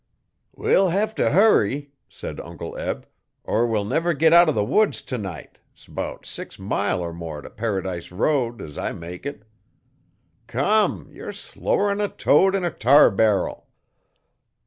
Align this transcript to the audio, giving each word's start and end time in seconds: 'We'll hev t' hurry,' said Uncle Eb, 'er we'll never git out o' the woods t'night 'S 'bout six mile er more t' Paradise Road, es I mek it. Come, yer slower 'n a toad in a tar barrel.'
'We'll 0.55 0.89
hev 0.89 1.13
t' 1.13 1.21
hurry,' 1.21 1.91
said 2.09 2.39
Uncle 2.39 2.75
Eb, 2.75 3.05
'er 3.47 3.67
we'll 3.67 3.85
never 3.85 4.15
git 4.15 4.33
out 4.33 4.49
o' 4.49 4.51
the 4.51 4.65
woods 4.65 5.03
t'night 5.03 5.59
'S 5.77 5.85
'bout 5.85 6.25
six 6.25 6.57
mile 6.57 7.03
er 7.03 7.13
more 7.13 7.43
t' 7.43 7.49
Paradise 7.49 8.11
Road, 8.11 8.63
es 8.63 8.79
I 8.79 8.93
mek 8.93 9.27
it. 9.27 9.43
Come, 10.47 11.07
yer 11.11 11.31
slower 11.31 11.91
'n 11.91 12.01
a 12.01 12.09
toad 12.09 12.55
in 12.55 12.65
a 12.65 12.71
tar 12.71 13.11
barrel.' 13.11 13.67